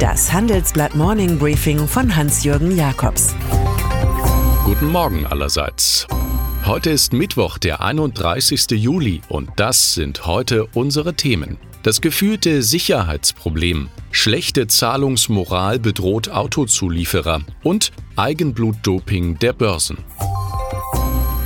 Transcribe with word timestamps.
Das 0.00 0.32
Handelsblatt 0.32 0.94
Morning 0.94 1.38
Briefing 1.38 1.86
von 1.86 2.16
Hans-Jürgen 2.16 2.74
Jakobs. 2.74 3.34
Guten 4.64 4.86
Morgen 4.86 5.26
allerseits. 5.26 6.06
Heute 6.64 6.88
ist 6.88 7.12
Mittwoch, 7.12 7.58
der 7.58 7.82
31. 7.82 8.70
Juli 8.70 9.20
und 9.28 9.50
das 9.56 9.92
sind 9.92 10.24
heute 10.24 10.64
unsere 10.72 11.12
Themen. 11.12 11.58
Das 11.82 12.00
gefühlte 12.00 12.62
Sicherheitsproblem, 12.62 13.90
schlechte 14.10 14.68
Zahlungsmoral 14.68 15.78
bedroht 15.78 16.30
Autozulieferer 16.30 17.42
und 17.62 17.92
Eigenblutdoping 18.16 19.38
der 19.38 19.52
Börsen. 19.52 19.98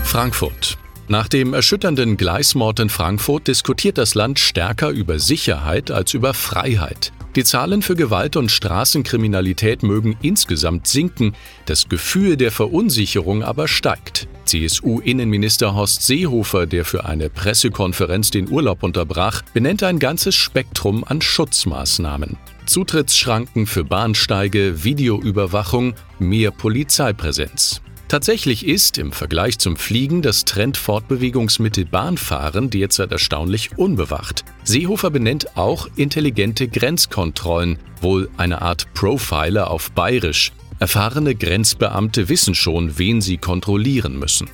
Frankfurt. 0.04 0.78
Nach 1.08 1.26
dem 1.26 1.54
erschütternden 1.54 2.16
Gleismord 2.16 2.78
in 2.78 2.88
Frankfurt 2.88 3.48
diskutiert 3.48 3.98
das 3.98 4.14
Land 4.14 4.38
stärker 4.38 4.90
über 4.90 5.18
Sicherheit 5.18 5.90
als 5.90 6.14
über 6.14 6.34
Freiheit. 6.34 7.12
Die 7.36 7.42
Zahlen 7.42 7.82
für 7.82 7.96
Gewalt 7.96 8.36
und 8.36 8.52
Straßenkriminalität 8.52 9.82
mögen 9.82 10.16
insgesamt 10.22 10.86
sinken, 10.86 11.34
das 11.66 11.88
Gefühl 11.88 12.36
der 12.36 12.52
Verunsicherung 12.52 13.42
aber 13.42 13.66
steigt. 13.66 14.28
CSU-Innenminister 14.44 15.74
Horst 15.74 16.02
Seehofer, 16.02 16.66
der 16.66 16.84
für 16.84 17.06
eine 17.06 17.30
Pressekonferenz 17.30 18.30
den 18.30 18.48
Urlaub 18.48 18.84
unterbrach, 18.84 19.42
benennt 19.52 19.82
ein 19.82 19.98
ganzes 19.98 20.36
Spektrum 20.36 21.02
an 21.02 21.20
Schutzmaßnahmen. 21.20 22.36
Zutrittsschranken 22.66 23.66
für 23.66 23.82
Bahnsteige, 23.82 24.84
Videoüberwachung, 24.84 25.94
mehr 26.20 26.52
Polizeipräsenz. 26.52 27.82
Tatsächlich 28.08 28.66
ist 28.66 28.98
im 28.98 29.12
Vergleich 29.12 29.58
zum 29.58 29.76
Fliegen 29.76 30.22
das 30.22 30.44
Trendfortbewegungsmittel 30.44 31.86
Bahnfahren 31.86 32.70
derzeit 32.70 33.10
erstaunlich 33.12 33.78
unbewacht. 33.78 34.44
Seehofer 34.62 35.10
benennt 35.10 35.56
auch 35.56 35.88
intelligente 35.96 36.68
Grenzkontrollen, 36.68 37.78
wohl 38.00 38.28
eine 38.36 38.62
Art 38.62 38.92
Profiler 38.94 39.70
auf 39.70 39.90
Bayerisch. 39.92 40.52
Erfahrene 40.78 41.34
Grenzbeamte 41.34 42.28
wissen 42.28 42.54
schon, 42.54 42.98
wen 42.98 43.20
sie 43.20 43.38
kontrollieren 43.38 44.18
müssen. 44.18 44.48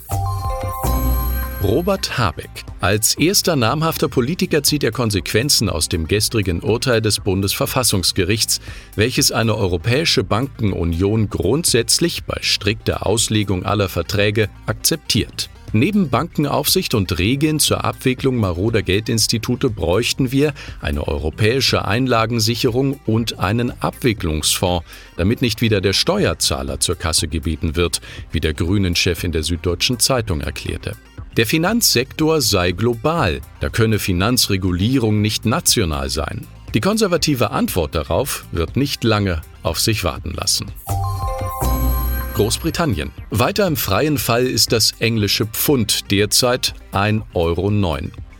Robert 1.63 2.17
Habeck. 2.17 2.65
Als 2.81 3.17
erster 3.17 3.55
namhafter 3.55 4.09
Politiker 4.09 4.63
zieht 4.63 4.83
er 4.83 4.93
Konsequenzen 4.93 5.69
aus 5.69 5.91
dem 5.91 6.09
gestrigen 6.09 6.61
Urteil 6.61 7.03
des 7.03 7.21
Bundesverfassungsgerichts, 7.21 8.61
welches 8.97 9.31
eine 9.31 9.55
europäische 9.55 10.25
Bankenunion 10.25 11.29
grundsätzlich 11.29 12.25
bei 12.25 12.39
strikter 12.41 13.07
Auslegung 13.07 13.67
aller 13.67 13.91
Verträge 13.91 14.49
akzeptiert. 14.65 15.51
Neben 15.73 16.09
Bankenaufsicht 16.09 16.95
und 16.95 17.19
Regeln 17.19 17.61
zur 17.61 17.85
Abwicklung 17.85 18.39
maroder 18.39 18.83
Geldinstitute 18.83 19.69
bräuchten 19.69 20.33
wir 20.33 20.55
eine 20.81 21.07
europäische 21.07 21.85
Einlagensicherung 21.85 22.99
und 23.05 23.39
einen 23.39 23.71
Abwicklungsfonds, 23.81 24.85
damit 25.19 25.43
nicht 25.43 25.61
wieder 25.61 25.83
der 25.83 25.93
Steuerzahler 25.93 26.81
zur 26.81 26.97
Kasse 26.97 27.29
gebeten 27.29 27.77
wird, 27.77 28.01
wie 28.33 28.41
der 28.41 28.55
Grünen-Chef 28.55 29.23
in 29.23 29.33
der 29.33 29.43
Süddeutschen 29.43 30.01
Zeitung 30.01 30.41
erklärte. 30.41 30.97
Der 31.37 31.47
Finanzsektor 31.47 32.41
sei 32.41 32.73
global, 32.73 33.41
da 33.61 33.69
könne 33.69 34.01
Finanzregulierung 34.01 35.21
nicht 35.21 35.47
national 35.47 36.11
sein. 36.11 36.47
Die 36.75 36.81
konservative 36.81 37.53
Antwort 37.53 37.95
darauf 37.95 38.47
wird 38.51 38.77
nicht 38.77 39.05
lange 39.05 39.41
auf 39.63 39.79
sich 39.79 40.03
warten 40.03 40.33
lassen. 40.33 40.67
Großbritannien. 42.35 43.13
Weiter 43.31 43.67
im 43.69 43.77
freien 43.77 44.19
Fall 44.19 44.47
ist 44.47 44.73
das 44.73 44.93
englische 44.99 45.47
Pfund 45.47 46.11
derzeit 46.11 46.75
1,09 46.93 47.23
Euro. 47.35 47.71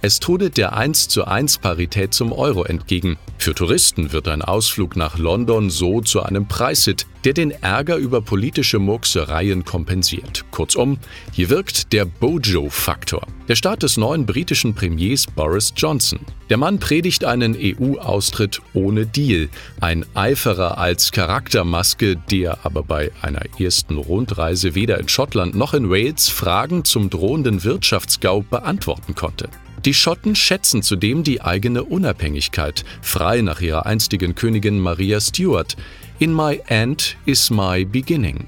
Es 0.03 0.19
trudet 0.19 0.57
der 0.57 0.75
1 0.75 1.09
zu 1.09 1.27
1 1.27 1.59
Parität 1.59 2.15
zum 2.15 2.33
Euro 2.33 2.65
entgegen. 2.65 3.19
Für 3.37 3.55
Touristen 3.55 4.13
wird 4.13 4.29
ein 4.29 4.41
Ausflug 4.41 4.97
nach 4.97 5.19
London 5.19 5.69
so 5.69 6.01
zu 6.01 6.23
einem 6.23 6.49
Preisit, 6.49 7.07
der 7.25 7.35
den 7.35 7.51
Ärger 7.51 7.97
über 7.97 8.23
politische 8.23 8.79
Murksereien 8.79 9.67
kompensiert. 9.67 10.47
Kurzum, 10.53 10.97
hier 11.33 11.51
wirkt 11.51 11.93
der 11.93 12.07
Bojo-Faktor. 12.07 13.27
Der 13.47 13.57
Start 13.57 13.83
des 13.83 13.99
neuen 13.99 14.25
britischen 14.25 14.75
Premiers 14.75 15.27
Boris 15.27 15.75
Johnson. 15.77 16.21
Der 16.49 16.57
Mann 16.57 16.79
predigt 16.79 17.25
einen 17.27 17.55
EU-Austritt 17.55 18.63
ohne 18.73 19.05
Deal, 19.05 19.51
ein 19.81 20.07
Eiferer 20.15 20.79
als 20.79 21.13
Charaktermaske, 21.13 22.17
der 22.17 22.65
aber 22.65 22.83
bei 22.83 23.11
einer 23.21 23.43
ersten 23.59 23.99
Rundreise 23.99 24.75
weder 24.75 24.99
in 24.99 25.09
Schottland 25.09 25.55
noch 25.55 25.75
in 25.75 25.91
Wales 25.91 26.31
Fragen 26.31 26.87
zum 26.87 27.11
drohenden 27.11 27.65
Wirtschaftsgau 27.65 28.41
beantworten 28.41 29.15
konnte. 29.15 29.51
Die 29.85 29.95
Schotten 29.95 30.37
schätzen 30.37 30.83
zudem 30.83 31.23
die 31.23 31.41
eigene 31.41 31.85
Unabhängigkeit, 31.85 32.85
frei 33.01 33.41
nach 33.41 33.63
ihrer 33.63 33.87
einstigen 33.87 34.35
Königin 34.35 34.79
Maria 34.79 35.21
Stuart. 35.21 35.75
In 36.19 36.35
my 36.35 36.61
end 36.67 37.17
is 37.25 37.49
my 37.49 37.87
beginning. 37.87 38.47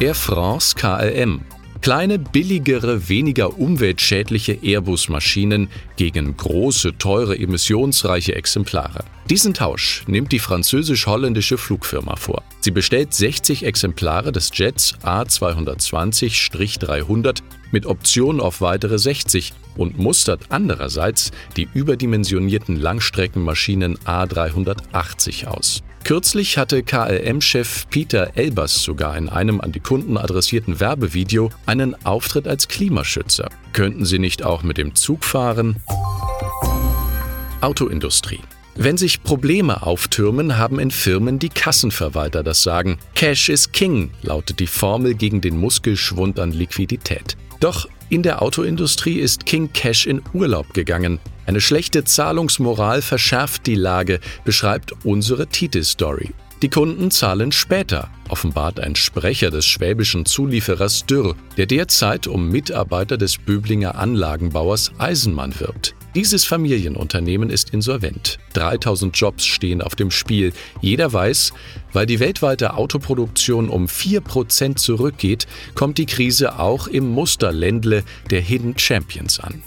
Air 0.00 0.16
France 0.16 0.74
KLM 0.74 1.42
Kleine, 1.80 2.18
billigere, 2.18 3.08
weniger 3.08 3.56
umweltschädliche 3.58 4.58
Airbus-Maschinen 4.62 5.70
gegen 5.96 6.36
große, 6.36 6.98
teure, 6.98 7.38
emissionsreiche 7.38 8.34
Exemplare. 8.34 9.04
Diesen 9.30 9.54
Tausch 9.54 10.02
nimmt 10.08 10.32
die 10.32 10.40
französisch-holländische 10.40 11.56
Flugfirma 11.56 12.16
vor. 12.16 12.42
Sie 12.60 12.72
bestellt 12.72 13.14
60 13.14 13.64
Exemplare 13.64 14.32
des 14.32 14.50
Jets 14.52 14.96
A220-300 15.04 17.42
mit 17.70 17.86
Option 17.86 18.40
auf 18.40 18.60
weitere 18.60 18.98
60 18.98 19.52
und 19.76 19.96
mustert 19.98 20.46
andererseits 20.48 21.30
die 21.56 21.68
überdimensionierten 21.74 22.74
Langstreckenmaschinen 22.76 23.98
A380 23.98 25.46
aus. 25.46 25.84
Kürzlich 26.04 26.56
hatte 26.56 26.82
KLM-Chef 26.82 27.86
Peter 27.90 28.32
Elbers 28.34 28.82
sogar 28.82 29.16
in 29.16 29.28
einem 29.28 29.60
an 29.60 29.72
die 29.72 29.80
Kunden 29.80 30.16
adressierten 30.16 30.80
Werbevideo 30.80 31.50
einen 31.66 31.94
Auftritt 32.06 32.48
als 32.48 32.68
Klimaschützer. 32.68 33.50
Könnten 33.72 34.04
Sie 34.04 34.18
nicht 34.18 34.42
auch 34.42 34.62
mit 34.62 34.78
dem 34.78 34.94
Zug 34.94 35.24
fahren? 35.24 35.76
Autoindustrie. 37.60 38.40
Wenn 38.80 38.96
sich 38.96 39.24
Probleme 39.24 39.82
auftürmen, 39.82 40.56
haben 40.56 40.78
in 40.78 40.92
Firmen 40.92 41.40
die 41.40 41.48
Kassenverwalter 41.48 42.44
das 42.44 42.62
Sagen. 42.62 42.98
Cash 43.16 43.48
is 43.48 43.72
King 43.72 44.12
lautet 44.22 44.60
die 44.60 44.68
Formel 44.68 45.14
gegen 45.14 45.40
den 45.40 45.58
Muskelschwund 45.58 46.38
an 46.38 46.52
Liquidität. 46.52 47.36
Doch 47.58 47.88
in 48.08 48.22
der 48.22 48.40
Autoindustrie 48.40 49.18
ist 49.18 49.46
King 49.46 49.72
Cash 49.72 50.06
in 50.06 50.22
Urlaub 50.32 50.72
gegangen. 50.74 51.18
Eine 51.48 51.62
schlechte 51.62 52.04
Zahlungsmoral 52.04 53.00
verschärft 53.00 53.66
die 53.66 53.74
Lage, 53.74 54.20
beschreibt 54.44 54.92
unsere 55.02 55.46
Titelstory. 55.46 56.34
Die 56.60 56.68
Kunden 56.68 57.10
zahlen 57.10 57.52
später, 57.52 58.10
offenbart 58.28 58.78
ein 58.78 58.96
Sprecher 58.96 59.50
des 59.50 59.64
schwäbischen 59.64 60.26
Zulieferers 60.26 61.06
Dürr, 61.06 61.36
der 61.56 61.64
derzeit 61.64 62.26
um 62.26 62.50
Mitarbeiter 62.50 63.16
des 63.16 63.38
Böblinger 63.38 63.94
Anlagenbauers 63.94 64.92
Eisenmann 64.98 65.58
wirbt. 65.58 65.94
Dieses 66.14 66.44
Familienunternehmen 66.44 67.48
ist 67.48 67.70
insolvent. 67.70 68.38
3000 68.52 69.16
Jobs 69.16 69.46
stehen 69.46 69.80
auf 69.80 69.94
dem 69.94 70.10
Spiel. 70.10 70.52
Jeder 70.82 71.10
weiß, 71.10 71.54
weil 71.94 72.04
die 72.04 72.20
weltweite 72.20 72.74
Autoproduktion 72.74 73.70
um 73.70 73.86
4% 73.86 74.76
zurückgeht, 74.76 75.46
kommt 75.74 75.96
die 75.96 76.04
Krise 76.04 76.58
auch 76.58 76.88
im 76.88 77.08
Musterländle 77.08 78.04
der 78.28 78.42
Hidden 78.42 78.76
Champions 78.76 79.40
an. 79.40 79.62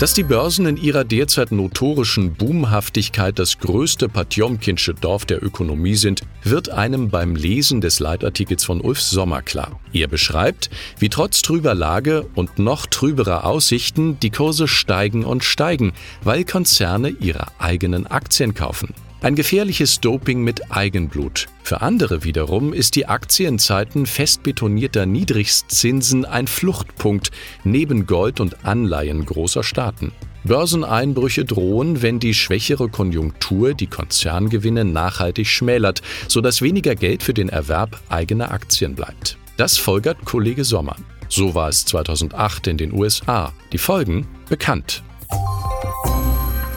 Dass 0.00 0.12
die 0.12 0.24
Börsen 0.24 0.66
in 0.66 0.76
ihrer 0.76 1.04
derzeit 1.04 1.52
notorischen 1.52 2.34
Boomhaftigkeit 2.34 3.38
das 3.38 3.60
größte 3.60 4.08
Patjomkinsche 4.08 4.92
Dorf 4.92 5.24
der 5.24 5.42
Ökonomie 5.42 5.94
sind, 5.94 6.22
wird 6.42 6.68
einem 6.68 7.10
beim 7.10 7.36
Lesen 7.36 7.80
des 7.80 8.00
Leitartikels 8.00 8.64
von 8.64 8.80
Ulf 8.80 9.00
Sommer 9.00 9.40
klar. 9.40 9.80
Er 9.92 10.08
beschreibt, 10.08 10.68
wie 10.98 11.08
trotz 11.08 11.42
trüber 11.42 11.76
Lage 11.76 12.26
und 12.34 12.58
noch 12.58 12.86
trüberer 12.86 13.44
Aussichten 13.44 14.18
die 14.18 14.30
Kurse 14.30 14.66
steigen 14.66 15.24
und 15.24 15.44
steigen, 15.44 15.92
weil 16.24 16.44
Konzerne 16.44 17.10
ihre 17.10 17.46
eigenen 17.60 18.08
Aktien 18.08 18.52
kaufen. 18.52 18.94
Ein 19.24 19.36
gefährliches 19.36 20.00
Doping 20.00 20.42
mit 20.42 20.70
Eigenblut. 20.70 21.46
Für 21.62 21.80
andere 21.80 22.24
wiederum 22.24 22.74
ist 22.74 22.94
die 22.94 23.06
Aktie 23.06 23.48
in 23.48 23.58
Zeiten 23.58 24.04
fest 24.04 24.42
betonierter 24.42 25.06
Niedrigstzinsen 25.06 26.26
ein 26.26 26.46
Fluchtpunkt 26.46 27.30
neben 27.64 28.04
Gold 28.04 28.38
und 28.38 28.66
Anleihen 28.66 29.24
großer 29.24 29.62
Staaten. 29.62 30.12
Börseneinbrüche 30.44 31.46
drohen, 31.46 32.02
wenn 32.02 32.20
die 32.20 32.34
schwächere 32.34 32.90
Konjunktur 32.90 33.72
die 33.72 33.86
Konzerngewinne 33.86 34.84
nachhaltig 34.84 35.46
schmälert, 35.46 36.02
sodass 36.28 36.60
weniger 36.60 36.94
Geld 36.94 37.22
für 37.22 37.32
den 37.32 37.48
Erwerb 37.48 37.98
eigener 38.10 38.50
Aktien 38.50 38.94
bleibt. 38.94 39.38
Das 39.56 39.78
folgert 39.78 40.22
Kollege 40.26 40.64
Sommer. 40.64 40.96
So 41.30 41.54
war 41.54 41.70
es 41.70 41.86
2008 41.86 42.66
in 42.66 42.76
den 42.76 42.92
USA. 42.92 43.54
Die 43.72 43.78
Folgen 43.78 44.26
bekannt. 44.50 45.02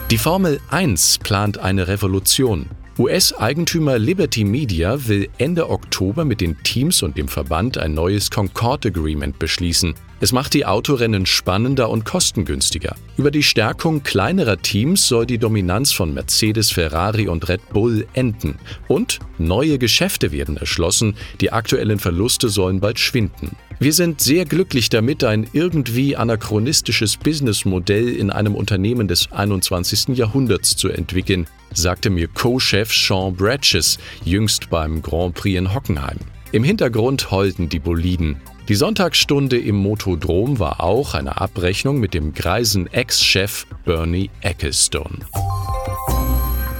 Die 0.09 0.17
Formel 0.17 0.61
1 0.69 1.17
plant 1.17 1.57
eine 1.57 1.89
Revolution. 1.89 2.69
US-Eigentümer 2.99 3.99
Liberty 3.99 4.43
Media 4.43 5.07
will 5.07 5.29
Ende 5.37 5.69
Oktober 5.69 6.25
mit 6.25 6.41
den 6.41 6.57
Teams 6.63 7.03
und 7.03 7.15
dem 7.15 7.27
Verband 7.27 7.77
ein 7.77 7.93
neues 7.93 8.31
Concord 8.31 8.87
Agreement 8.87 9.37
beschließen. 9.37 9.93
Es 10.19 10.31
macht 10.31 10.55
die 10.55 10.65
Autorennen 10.65 11.27
spannender 11.27 11.91
und 11.91 12.05
kostengünstiger. 12.05 12.95
Über 13.15 13.29
die 13.29 13.43
Stärkung 13.43 14.01
kleinerer 14.01 14.59
Teams 14.59 15.07
soll 15.07 15.27
die 15.27 15.37
Dominanz 15.37 15.91
von 15.91 16.11
Mercedes, 16.11 16.71
Ferrari 16.71 17.27
und 17.27 17.47
Red 17.47 17.69
Bull 17.69 18.07
enden. 18.13 18.57
Und 18.87 19.19
neue 19.37 19.77
Geschäfte 19.77 20.31
werden 20.31 20.57
erschlossen, 20.57 21.15
die 21.39 21.51
aktuellen 21.51 21.99
Verluste 21.99 22.49
sollen 22.49 22.79
bald 22.79 22.97
schwinden. 22.97 23.51
Wir 23.79 23.93
sind 23.93 24.21
sehr 24.21 24.45
glücklich 24.45 24.89
damit, 24.89 25.23
ein 25.23 25.47
irgendwie 25.53 26.15
anachronistisches 26.15 27.17
Businessmodell 27.17 28.09
in 28.09 28.31
einem 28.31 28.55
Unternehmen 28.55 29.07
des 29.07 29.31
21. 29.31 30.17
Jahrhunderts 30.17 30.75
zu 30.75 30.89
entwickeln, 30.89 31.45
sagte 31.73 32.09
mir 32.09 32.27
Co-Chef 32.27 32.91
Sean 32.91 33.35
Bratches 33.35 33.97
jüngst 34.23 34.69
beim 34.69 35.01
Grand 35.01 35.35
Prix 35.35 35.57
in 35.57 35.73
Hockenheim. 35.73 36.17
Im 36.51 36.63
Hintergrund 36.63 37.31
heulten 37.31 37.69
die 37.69 37.79
Boliden. 37.79 38.41
Die 38.69 38.75
Sonntagsstunde 38.75 39.57
im 39.57 39.75
Motodrom 39.75 40.59
war 40.59 40.81
auch 40.81 41.13
eine 41.13 41.39
Abrechnung 41.39 41.99
mit 41.99 42.13
dem 42.13 42.33
greisen 42.33 42.87
Ex-Chef 42.87 43.65
Bernie 43.85 44.29
Ecclestone. 44.41 45.19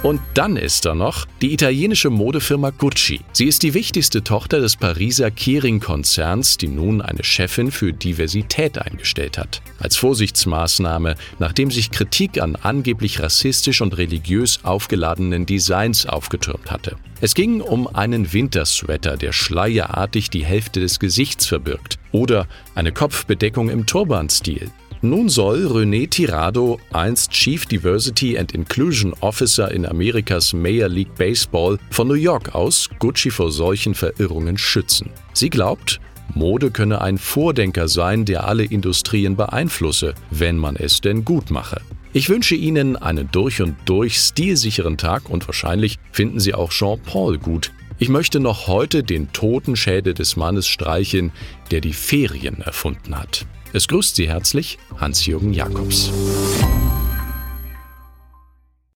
Und 0.04 0.22
dann 0.36 0.58
ist 0.58 0.86
da 0.86 0.94
noch 0.94 1.26
die 1.42 1.54
italienische 1.54 2.12
Modefirma 2.12 2.70
Gucci. 2.70 3.22
Sie 3.34 3.46
ist 3.46 3.64
die 3.64 3.74
wichtigste 3.74 4.24
Tochter 4.24 4.60
des 4.60 4.76
Pariser 4.76 5.32
Kering-Konzerns, 5.32 6.58
die 6.58 6.68
nun 6.68 7.02
eine 7.02 7.24
Chefin 7.24 7.72
für 7.72 7.94
Diversität 7.94 8.78
eingestellt 8.78 9.40
hat. 9.40 9.62
Als 9.80 9.98
Vorsichtsmaßnahme, 9.98 11.16
nachdem 11.40 11.72
sich 11.72 11.90
Kritik 11.90 12.40
an 12.40 12.56
angeblich 12.56 13.20
rassistisch 13.22 13.82
und 13.82 13.98
religiös 13.98 14.60
aufgeladenen 14.64 15.48
Designs 15.48 16.06
aufgetürmt 16.06 16.70
hatte. 16.70 16.96
Es 17.20 17.34
ging 17.34 17.62
um 17.62 17.88
einen 17.88 18.32
Wintersweater, 18.32 19.18
der 19.18 19.32
schleierartig 19.34 20.30
die 20.30 20.46
Hälfte 20.46 20.80
des 20.80 21.00
Gesichts 21.00 21.48
verbirgt, 21.48 21.98
oder 22.12 22.48
eine 22.76 22.92
Kopfbedeckung 22.92 23.70
im 23.70 23.88
Turban-Stil. 23.88 24.70
Nun 25.04 25.30
soll 25.30 25.68
René 25.68 26.10
Tirado, 26.10 26.80
einst 26.92 27.30
Chief 27.32 27.68
Diversity 27.68 28.38
and 28.38 28.52
Inclusion 28.54 29.14
Officer 29.20 29.72
in 29.72 29.86
Amerikas 29.86 30.54
Major 30.54 30.90
League 30.90 31.14
Baseball, 31.16 31.78
von 31.92 32.08
New 32.08 32.16
York 32.16 32.56
aus 32.56 32.90
Gucci 32.98 33.30
vor 33.30 33.52
solchen 33.52 33.94
Verirrungen 33.94 34.58
schützen. 34.58 35.12
Sie 35.34 35.52
glaubt, 35.52 36.00
Mode 36.34 36.72
könne 36.72 37.02
ein 37.02 37.20
Vordenker 37.20 37.88
sein, 37.88 38.26
der 38.26 38.48
alle 38.48 38.64
Industrien 38.64 39.36
beeinflusse, 39.36 40.16
wenn 40.32 40.58
man 40.58 40.76
es 40.76 41.00
denn 41.00 41.24
gut 41.24 41.52
mache. 41.52 41.80
Ich 42.14 42.30
wünsche 42.30 42.56
Ihnen 42.56 42.96
einen 42.96 43.30
durch 43.32 43.62
und 43.62 43.76
durch 43.86 44.18
stilsicheren 44.18 44.98
Tag 44.98 45.30
und 45.30 45.48
wahrscheinlich 45.48 46.00
finden 46.12 46.40
Sie 46.40 46.56
auch 46.56 46.72
Jean-Paul 46.72 47.38
gut. 47.38 47.72
Ich 48.00 48.10
möchte 48.10 48.40
noch 48.40 48.68
heute 48.68 49.04
den 49.04 49.32
Totenschädel 49.32 50.16
des 50.16 50.36
Mannes 50.36 50.68
streicheln, 50.68 51.32
der 51.70 51.82
die 51.82 51.94
Ferien 51.94 52.62
erfunden 52.62 53.18
hat. 53.18 53.46
Es 53.74 53.88
grüßt 53.88 54.16
Sie 54.16 54.30
herzlich 54.30 54.78
Hans-Jürgen 54.98 55.54
Jakobs. 55.54 56.12